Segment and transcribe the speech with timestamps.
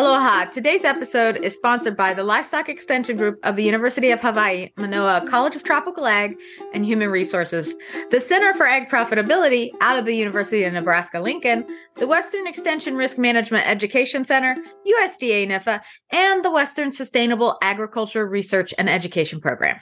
[0.00, 0.46] Aloha.
[0.46, 5.26] Today's episode is sponsored by the Livestock Extension Group of the University of Hawaii, Manoa
[5.28, 6.38] College of Tropical Ag
[6.72, 7.76] and Human Resources,
[8.10, 11.66] the Center for Ag Profitability out of the University of Nebraska Lincoln,
[11.96, 14.56] the Western Extension Risk Management Education Center,
[14.86, 19.80] USDA NIFA, and the Western Sustainable Agriculture Research and Education Program.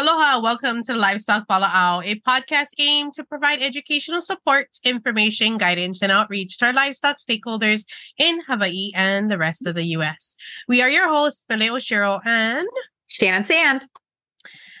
[0.00, 6.02] Aloha, welcome to the Livestock Wala'au, a podcast aimed to provide educational support, information, guidance,
[6.02, 7.84] and outreach to our livestock stakeholders
[8.16, 10.36] in Hawaii and the rest of the U.S.
[10.68, 12.68] We are your hosts, Maleo Shiro and
[13.08, 13.86] Shannon Sand.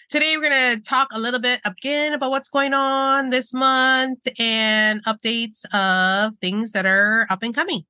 [0.08, 4.20] Today, we're going to talk a little bit again about what's going on this month
[4.38, 7.82] and updates of things that are up and coming.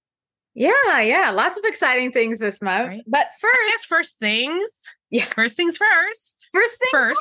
[0.59, 2.89] Yeah, yeah, lots of exciting things this month.
[2.89, 3.03] Right.
[3.07, 4.69] But first, first things.
[5.09, 5.25] Yeah.
[5.27, 6.49] First things first.
[6.53, 7.15] First things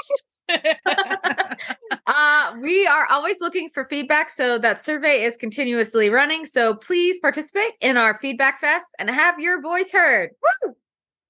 [0.49, 1.61] first.
[2.07, 6.47] uh, we are always looking for feedback, so that survey is continuously running.
[6.47, 10.31] So please participate in our feedback fest and have your voice heard.
[10.63, 10.73] Woo!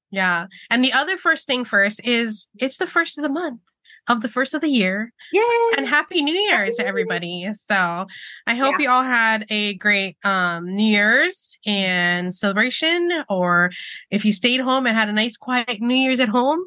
[0.10, 3.60] Yeah, and the other first thing first is it's the first of the month
[4.08, 5.12] of the first of the year.
[5.34, 5.42] Yay!
[5.78, 7.50] And happy New Year's to everybody.
[7.54, 8.06] So
[8.46, 8.84] I hope yeah.
[8.84, 13.72] you all had a great um New Year's and celebration, or
[14.12, 16.66] if you stayed home and had a nice quiet New Year's at home,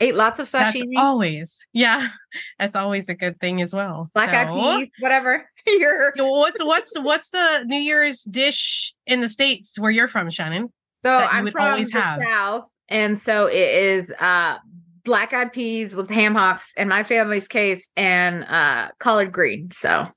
[0.00, 0.72] Ate lots of sashimi.
[0.72, 2.08] That's always, yeah,
[2.58, 4.10] that's always a good thing as well.
[4.14, 5.48] Black so, eyed peas, whatever.
[5.66, 10.72] you're what's what's what's the New Year's dish in the states where you're from, Shannon?
[11.04, 12.20] So I'm from always the have?
[12.20, 14.58] South, and so it is uh
[15.04, 19.70] black eyed peas with ham hocks in my family's case and uh collard green.
[19.70, 20.08] So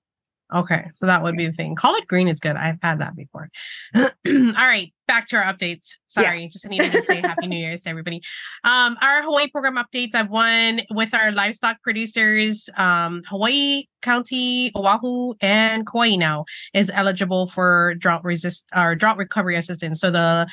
[0.53, 1.75] Okay, so that would be the thing.
[1.75, 2.55] Collard green is good.
[2.55, 3.50] I've had that before.
[3.95, 5.88] All right, back to our updates.
[6.08, 6.53] Sorry, yes.
[6.53, 8.22] just needed to say Happy New Year's to everybody.
[8.64, 10.14] Um, our Hawaii program updates.
[10.14, 12.70] I've won with our livestock producers.
[12.77, 16.45] Um, Hawaii County, Oahu, and Kauai now
[16.76, 19.99] is eligible for drought resist or drought recovery assistance.
[19.99, 20.48] So the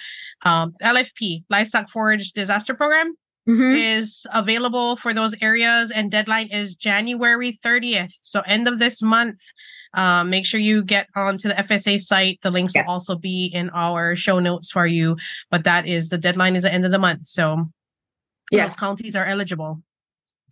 [0.45, 3.15] um, LFP Livestock Forage Disaster Program
[3.49, 3.77] Mm-hmm.
[3.77, 8.15] is available for those areas and deadline is January 30th.
[8.23, 9.41] So end of this month.
[9.95, 12.39] Um, make sure you get onto the FSA site.
[12.43, 12.87] The links yes.
[12.87, 15.17] will also be in our show notes for you.
[15.51, 17.27] But that is the deadline is the end of the month.
[17.27, 17.69] So
[18.53, 19.83] yes, counties are eligible.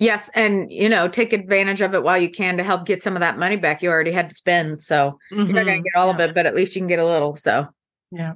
[0.01, 3.17] Yes, and you know, take advantage of it while you can to help get some
[3.17, 4.83] of that money back you already had to spend.
[4.83, 5.47] So mm-hmm.
[5.47, 6.15] you're not going to get all yeah.
[6.15, 7.37] of it, but at least you can get a little.
[7.37, 7.67] So
[8.11, 8.33] yeah,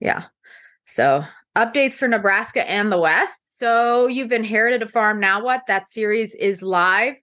[0.00, 0.24] yeah.
[0.84, 1.24] So
[1.56, 3.58] updates for Nebraska and the West.
[3.58, 5.18] So you've inherited a farm.
[5.18, 5.62] Now what?
[5.66, 7.14] That series is live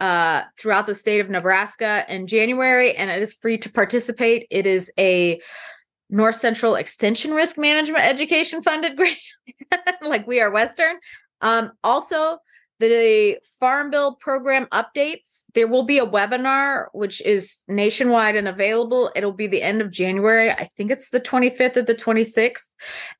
[0.00, 4.46] uh, throughout the state of Nebraska in January, and it is free to participate.
[4.50, 5.40] It is a
[6.10, 9.18] North Central Extension Risk Management Education funded grant,
[10.02, 10.96] like we are Western.
[11.40, 12.38] Um, also,
[12.80, 15.44] the Farm Bill program updates.
[15.54, 19.12] There will be a webinar, which is nationwide and available.
[19.14, 20.50] It'll be the end of January.
[20.50, 22.70] I think it's the 25th or the 26th.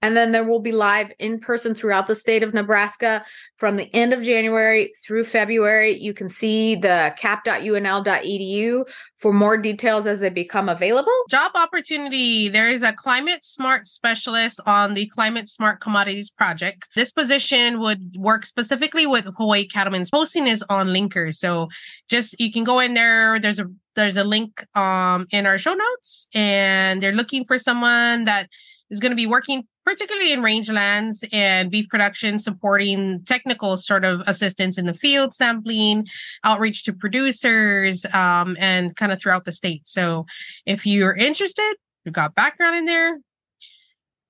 [0.03, 3.25] And then there will be live in person throughout the state of Nebraska
[3.57, 5.99] from the end of January through February.
[5.99, 8.85] You can see the cap.unl.edu
[9.25, 11.11] for more details as they become available.
[11.31, 12.51] Job opportunity.
[12.51, 16.87] There is a climate smart specialist on the Climate Smart Commodities Project.
[16.95, 21.37] This position would work specifically with Hawaii Cattlemen's posting is on Linkers.
[21.37, 21.69] So
[22.11, 23.41] just you can go in there.
[23.41, 23.65] There's a
[23.97, 28.51] there's a link um in our show notes, and they're looking for someone that
[28.91, 34.23] is going to be working particularly in rangelands and beef production, supporting technical sort of
[34.27, 36.07] assistance in the field, sampling,
[36.43, 39.83] outreach to producers, um, and kind of throughout the state.
[39.85, 40.27] So
[40.67, 41.75] if you're interested,
[42.05, 43.19] you've got background in there,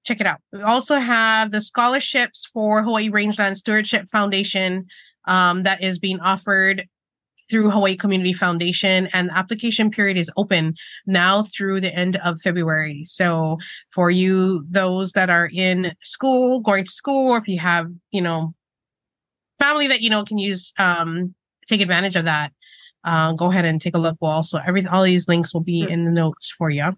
[0.04, 0.41] check it out.
[0.53, 4.87] We also have the scholarships for Hawaii Rangeland Stewardship Foundation
[5.26, 6.87] um, that is being offered
[7.50, 10.75] through Hawaii Community Foundation, and the application period is open
[11.06, 13.05] now through the end of February.
[13.05, 13.59] So,
[13.94, 18.23] for you, those that are in school, going to school, or if you have, you
[18.23, 18.55] know,
[19.58, 21.35] family that you know can use, um,
[21.69, 22.52] take advantage of that,
[23.05, 24.17] uh, go ahead and take a look.
[24.20, 26.93] We'll also every all these links will be in the notes for you.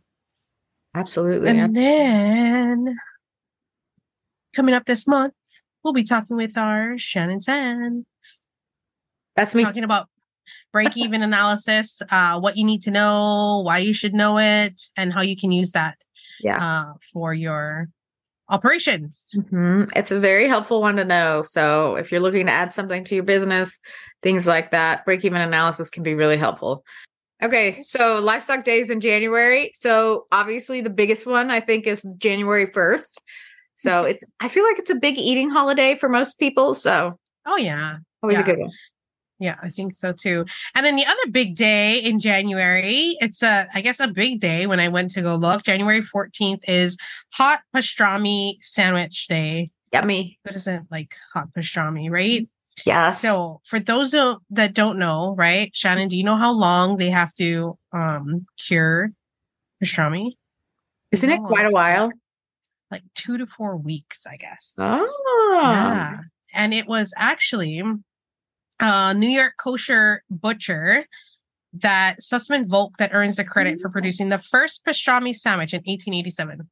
[0.94, 1.50] Absolutely.
[1.50, 2.96] And then
[4.54, 5.34] coming up this month,
[5.82, 8.06] we'll be talking with our Shannon Sand.
[9.34, 10.08] That's me talking about
[10.76, 15.10] break even analysis, uh, what you need to know, why you should know it, and
[15.10, 15.96] how you can use that
[16.42, 16.62] yeah.
[16.62, 17.88] Uh, for your
[18.50, 19.30] operations.
[19.34, 19.84] Mm-hmm.
[19.96, 21.40] It's a very helpful one to know.
[21.40, 23.80] So if you're looking to add something to your business,
[24.22, 26.84] things like that, break even analysis can be really helpful.
[27.42, 29.72] Okay, so livestock days in January.
[29.74, 33.16] So obviously the biggest one I think is January 1st.
[33.76, 36.74] So it's I feel like it's a big eating holiday for most people.
[36.74, 37.96] So Oh yeah.
[38.22, 38.42] Always yeah.
[38.42, 38.70] a good one.
[39.38, 40.46] Yeah, I think so too.
[40.74, 44.66] And then the other big day in January, it's a, I guess, a big day
[44.66, 45.62] when I went to go look.
[45.62, 46.96] January 14th is
[47.34, 49.70] Hot Pastrami Sandwich Day.
[49.92, 50.38] Yummy.
[50.42, 52.48] What is it like hot pastrami, right?
[52.84, 53.20] Yes.
[53.20, 57.10] So for those don't, that don't know, right, Shannon, do you know how long they
[57.10, 59.12] have to um cure
[59.82, 60.32] pastrami?
[61.12, 62.10] Isn't it quite a while?
[62.90, 64.74] Like two to four weeks, I guess.
[64.78, 65.60] Oh.
[65.62, 66.18] Yeah.
[66.56, 67.82] And it was actually
[68.80, 71.06] a New York kosher butcher
[71.74, 76.68] that Sussman Volk that earns the credit for producing the first pastrami sandwich in 1887.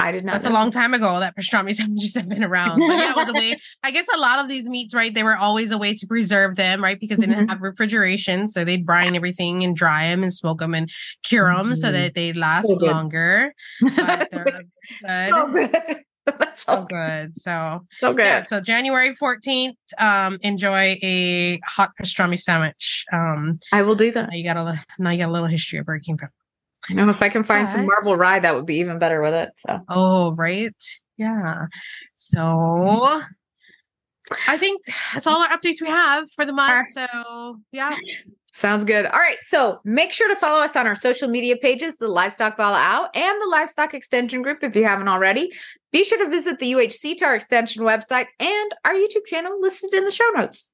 [0.00, 0.32] I did not.
[0.34, 2.78] That's a long time ago that pastrami sandwiches have been around.
[2.78, 3.58] But yeah, it was a way.
[3.82, 5.12] I guess a lot of these meats, right?
[5.12, 6.98] They were always a way to preserve them, right?
[7.00, 7.50] Because they didn't Mhm.
[7.50, 10.88] have refrigeration, so they'd brine everything and dry them and smoke them and
[11.24, 11.92] cure them so Mhm.
[11.92, 13.52] that they last So longer.
[13.80, 14.68] But they're good.
[15.28, 16.04] so good.
[16.38, 17.36] That's So good.
[17.36, 18.24] So So good.
[18.24, 23.04] yeah, so January 14th, um, enjoy a hot pastrami sandwich.
[23.12, 24.28] Um, I will do that.
[24.30, 26.18] now you got a now you got a little history of Burger King.
[26.18, 26.32] pepper.
[26.90, 29.34] I know if I can find some marble rye, that would be even better with
[29.34, 29.50] it.
[29.56, 30.74] So Oh, right.
[31.16, 31.66] Yeah.
[32.16, 33.22] So
[34.46, 34.82] I think
[35.14, 36.88] that's all our updates we have for the month.
[36.92, 37.96] So yeah.
[38.58, 39.06] Sounds good.
[39.06, 39.38] All right.
[39.44, 43.40] So make sure to follow us on our social media pages, the Livestock Wala'au and
[43.40, 45.52] the Livestock Extension Group if you haven't already.
[45.92, 50.10] Be sure to visit the UHCTAR Extension website and our YouTube channel listed in the
[50.10, 50.68] show notes.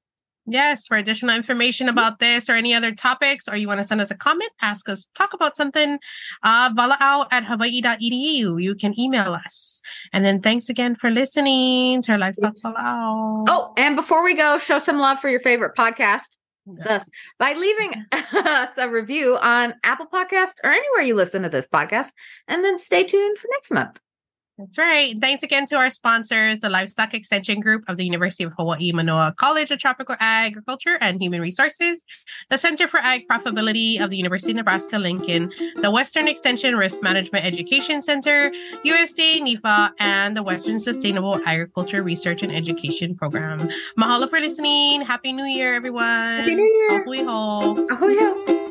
[0.47, 4.01] Yes, for additional information about this or any other topics, or you want to send
[4.01, 5.99] us a comment, ask us, talk about something,
[6.41, 8.63] uh, walaau at hawaii.edu.
[8.63, 9.83] You can email us.
[10.11, 12.65] And then thanks again for listening to our Livestock Yes.
[12.65, 13.45] Wala'au.
[13.47, 16.37] Oh, and before we go, show some love for your favorite podcast.
[16.67, 18.37] It's us by leaving mm-hmm.
[18.47, 22.11] us a review on Apple Podcast or anywhere you listen to this podcast.
[22.47, 23.99] And then stay tuned for next month.
[24.57, 25.19] That's right.
[25.19, 29.35] Thanks again to our sponsors, the Livestock Extension Group of the University of Hawaii Manoa
[29.37, 32.05] College of Tropical Agriculture and Human Resources,
[32.49, 37.03] the Center for Ag Profitability of the University of Nebraska Lincoln, the Western Extension Risk
[37.03, 38.49] Management Education Center,
[38.85, 43.69] USDA NIFA, and the Western Sustainable Agriculture Research and Education Program.
[43.99, 45.01] Mahalo for listening.
[45.01, 46.05] Happy New Year, everyone.
[46.05, 47.01] Happy New Year.
[47.01, 47.87] A hui hou.
[47.89, 48.64] Ahoy ho.